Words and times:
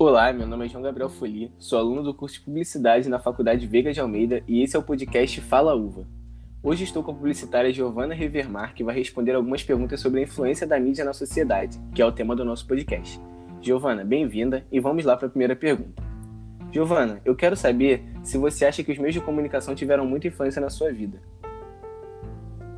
Olá, 0.00 0.32
meu 0.32 0.46
nome 0.46 0.64
é 0.64 0.68
João 0.68 0.84
Gabriel 0.84 1.08
Foli, 1.08 1.52
sou 1.58 1.76
aluno 1.76 2.04
do 2.04 2.14
curso 2.14 2.36
de 2.36 2.42
Publicidade 2.42 3.08
na 3.08 3.18
Faculdade 3.18 3.66
Veiga 3.66 3.92
de 3.92 4.00
Almeida 4.00 4.44
e 4.46 4.62
esse 4.62 4.76
é 4.76 4.78
o 4.78 4.82
podcast 4.82 5.40
Fala 5.40 5.74
Uva. 5.74 6.06
Hoje 6.62 6.84
estou 6.84 7.02
com 7.02 7.10
a 7.10 7.14
publicitária 7.14 7.72
Giovana 7.72 8.14
Rivermar, 8.14 8.74
que 8.74 8.84
vai 8.84 8.94
responder 8.94 9.34
algumas 9.34 9.64
perguntas 9.64 10.00
sobre 10.00 10.20
a 10.20 10.22
influência 10.22 10.64
da 10.68 10.78
mídia 10.78 11.04
na 11.04 11.12
sociedade, 11.12 11.80
que 11.92 12.00
é 12.00 12.06
o 12.06 12.12
tema 12.12 12.36
do 12.36 12.44
nosso 12.44 12.64
podcast. 12.64 13.20
Giovana, 13.60 14.04
bem-vinda 14.04 14.64
e 14.70 14.78
vamos 14.78 15.04
lá 15.04 15.16
para 15.16 15.26
a 15.26 15.30
primeira 15.30 15.56
pergunta. 15.56 16.00
Giovana, 16.70 17.20
eu 17.24 17.34
quero 17.34 17.56
saber 17.56 18.04
se 18.22 18.38
você 18.38 18.66
acha 18.66 18.84
que 18.84 18.92
os 18.92 18.98
meios 18.98 19.14
de 19.14 19.20
comunicação 19.20 19.74
tiveram 19.74 20.06
muita 20.06 20.28
influência 20.28 20.62
na 20.62 20.70
sua 20.70 20.92
vida. 20.92 21.20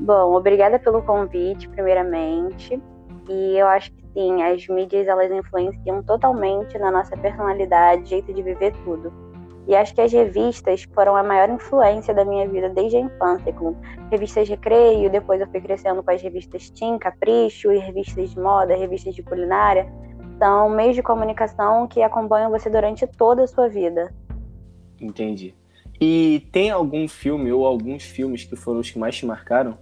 Bom, 0.00 0.34
obrigada 0.34 0.78
pelo 0.78 1.02
convite, 1.02 1.68
primeiramente. 1.68 2.80
E 3.28 3.58
eu 3.58 3.66
acho 3.66 3.92
que 3.92 4.01
sim, 4.12 4.42
as 4.42 4.66
mídias 4.68 5.06
elas 5.06 5.30
influenciam 5.30 6.02
totalmente 6.02 6.78
na 6.78 6.90
nossa 6.90 7.16
personalidade, 7.16 8.08
jeito 8.08 8.32
de 8.32 8.42
viver 8.42 8.72
tudo. 8.84 9.12
E 9.66 9.76
acho 9.76 9.94
que 9.94 10.00
as 10.00 10.12
revistas 10.12 10.82
foram 10.92 11.14
a 11.14 11.22
maior 11.22 11.48
influência 11.48 12.12
da 12.12 12.24
minha 12.24 12.48
vida 12.48 12.68
desde 12.68 12.96
a 12.96 13.00
infância, 13.00 13.52
com 13.52 13.76
revistas 14.10 14.48
recreio, 14.48 15.08
depois 15.08 15.40
eu 15.40 15.46
fui 15.48 15.60
crescendo 15.60 16.02
com 16.02 16.10
as 16.10 16.20
revistas 16.20 16.68
Tim, 16.70 16.98
Capricho, 16.98 17.70
e 17.70 17.78
revistas 17.78 18.30
de 18.30 18.40
moda, 18.40 18.74
revistas 18.74 19.14
de 19.14 19.22
culinária. 19.22 19.86
São 20.38 20.68
meios 20.68 20.96
de 20.96 21.02
comunicação 21.02 21.86
que 21.86 22.02
acompanham 22.02 22.50
você 22.50 22.68
durante 22.68 23.06
toda 23.06 23.44
a 23.44 23.46
sua 23.46 23.68
vida. 23.68 24.12
Entendi. 25.00 25.54
E 26.00 26.48
tem 26.50 26.70
algum 26.70 27.06
filme 27.06 27.52
ou 27.52 27.64
alguns 27.64 28.02
filmes 28.02 28.44
que 28.44 28.56
foram 28.56 28.80
os 28.80 28.90
que 28.90 28.98
mais 28.98 29.16
te 29.16 29.24
marcaram? 29.24 29.78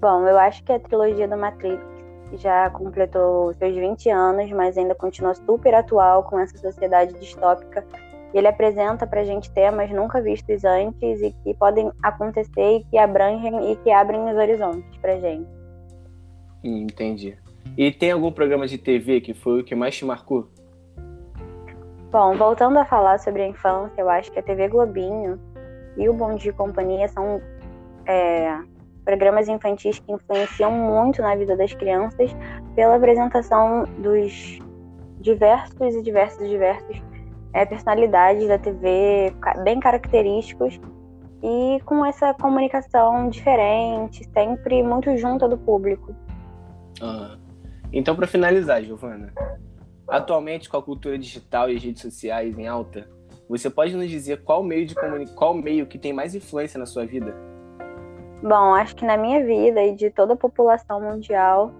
Bom, 0.00 0.26
eu 0.28 0.38
acho 0.38 0.62
que 0.62 0.72
a 0.72 0.78
trilogia 0.78 1.26
do 1.26 1.36
Matrix 1.36 1.91
já 2.34 2.70
completou 2.70 3.52
seus 3.54 3.74
20 3.74 4.10
anos, 4.10 4.50
mas 4.52 4.76
ainda 4.78 4.94
continua 4.94 5.34
super 5.34 5.74
atual 5.74 6.24
com 6.24 6.38
essa 6.38 6.56
sociedade 6.58 7.12
distópica. 7.18 7.84
Ele 8.32 8.46
apresenta 8.46 9.06
para 9.06 9.20
a 9.20 9.24
gente 9.24 9.50
temas 9.50 9.90
nunca 9.90 10.20
vistos 10.20 10.64
antes 10.64 11.20
e 11.20 11.32
que 11.44 11.54
podem 11.54 11.92
acontecer 12.02 12.78
e 12.78 12.84
que 12.84 12.96
abrangem 12.96 13.72
e 13.72 13.76
que 13.76 13.90
abrem 13.90 14.30
os 14.30 14.36
horizontes 14.36 14.96
para 14.98 15.20
gente. 15.20 15.46
Entendi. 16.64 17.36
E 17.76 17.90
tem 17.90 18.10
algum 18.10 18.32
programa 18.32 18.66
de 18.66 18.78
TV 18.78 19.20
que 19.20 19.34
foi 19.34 19.60
o 19.60 19.64
que 19.64 19.74
mais 19.74 19.96
te 19.96 20.04
marcou? 20.04 20.48
Bom, 22.10 22.36
voltando 22.36 22.78
a 22.78 22.84
falar 22.84 23.18
sobre 23.18 23.42
a 23.42 23.48
infância, 23.48 24.00
eu 24.00 24.08
acho 24.08 24.30
que 24.30 24.38
a 24.38 24.42
TV 24.42 24.68
Globinho 24.68 25.40
e 25.96 26.08
o 26.08 26.12
Bom 26.12 26.34
Dia 26.34 26.52
Companhia 26.52 27.08
são 27.08 27.40
é, 28.06 28.58
programas 29.04 29.48
infantis 29.48 29.98
que 29.98 30.12
influenciam 30.12 30.70
muito 30.70 31.20
na 31.20 31.34
vida 31.34 31.56
das 31.56 31.72
crianças 31.74 32.34
pela 32.74 32.96
apresentação 32.96 33.84
dos 33.98 34.58
diversos 35.20 35.94
e 35.94 36.02
diversos 36.02 36.48
diversos 36.48 37.02
é, 37.52 37.64
personalidades 37.64 38.48
da 38.48 38.58
TV 38.58 39.32
bem 39.62 39.78
característicos 39.78 40.80
e 41.42 41.80
com 41.84 42.04
essa 42.06 42.32
comunicação 42.34 43.28
diferente, 43.28 44.28
sempre 44.32 44.82
muito 44.82 45.16
junta 45.16 45.48
do 45.48 45.58
público. 45.58 46.14
Ah. 47.00 47.36
Então, 47.92 48.14
para 48.14 48.26
finalizar, 48.26 48.82
Giovana, 48.82 49.32
atualmente 50.08 50.68
com 50.68 50.76
a 50.76 50.82
cultura 50.82 51.18
digital 51.18 51.68
e 51.68 51.76
as 51.76 51.82
redes 51.82 52.00
sociais 52.00 52.56
em 52.58 52.66
alta, 52.66 53.08
você 53.48 53.68
pode 53.68 53.94
nos 53.94 54.08
dizer 54.08 54.42
qual 54.44 54.62
meio 54.62 54.86
de 54.86 54.94
qual 55.34 55.52
meio 55.52 55.86
que 55.86 55.98
tem 55.98 56.12
mais 56.12 56.34
influência 56.34 56.78
na 56.78 56.86
sua 56.86 57.04
vida? 57.04 57.51
Bom, 58.42 58.74
acho 58.74 58.96
que 58.96 59.04
na 59.04 59.16
minha 59.16 59.44
vida 59.44 59.82
e 59.82 59.94
de 59.94 60.10
toda 60.10 60.34
a 60.34 60.36
população 60.36 61.00
mundial, 61.00 61.70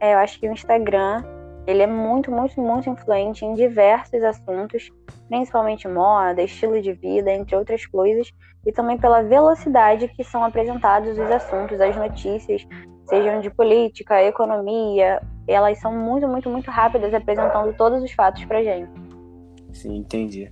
é, 0.00 0.14
eu 0.14 0.18
acho 0.18 0.38
que 0.40 0.48
o 0.48 0.52
Instagram 0.52 1.22
ele 1.68 1.82
é 1.82 1.86
muito, 1.86 2.32
muito, 2.32 2.58
muito 2.60 2.88
influente 2.88 3.44
em 3.44 3.52
diversos 3.52 4.24
assuntos, 4.24 4.90
principalmente 5.28 5.86
moda, 5.86 6.42
estilo 6.42 6.80
de 6.80 6.94
vida, 6.94 7.30
entre 7.30 7.54
outras 7.54 7.84
coisas, 7.84 8.32
e 8.64 8.72
também 8.72 8.96
pela 8.96 9.22
velocidade 9.22 10.08
que 10.08 10.24
são 10.24 10.42
apresentados 10.42 11.10
os 11.18 11.30
assuntos, 11.30 11.78
as 11.78 11.94
notícias, 11.94 12.66
sejam 13.04 13.40
de 13.40 13.50
política, 13.50 14.22
economia, 14.22 15.20
elas 15.46 15.78
são 15.78 15.92
muito, 15.92 16.26
muito, 16.26 16.48
muito 16.48 16.70
rápidas 16.70 17.12
apresentando 17.12 17.76
todos 17.76 18.02
os 18.02 18.12
fatos 18.12 18.44
pra 18.46 18.62
gente. 18.62 18.90
Sim, 19.72 19.98
entendi. 19.98 20.50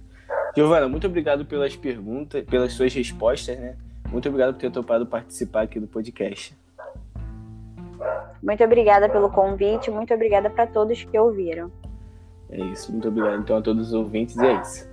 Giovana, 0.54 0.86
muito 0.86 1.06
obrigado 1.06 1.46
pelas 1.46 1.74
perguntas, 1.74 2.44
pelas 2.44 2.74
suas 2.74 2.92
respostas, 2.94 3.58
né? 3.58 3.74
Muito 4.10 4.28
obrigado 4.28 4.54
por 4.54 4.60
ter 4.60 4.70
topado 4.70 5.06
participar 5.06 5.62
aqui 5.62 5.80
do 5.80 5.86
podcast. 5.86 6.56
Muito 8.42 8.62
obrigada 8.62 9.08
pelo 9.08 9.30
convite, 9.30 9.90
muito 9.90 10.12
obrigada 10.14 10.48
para 10.48 10.66
todos 10.66 11.02
que 11.02 11.18
ouviram. 11.18 11.70
É 12.50 12.58
isso, 12.58 12.92
muito 12.92 13.08
obrigado 13.08 13.40
então 13.40 13.56
a 13.56 13.62
todos 13.62 13.88
os 13.88 13.94
ouvintes 13.94 14.36
e 14.36 14.46
é 14.46 14.60
isso. 14.60 14.88